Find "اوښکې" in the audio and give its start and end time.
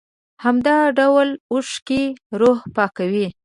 1.51-2.03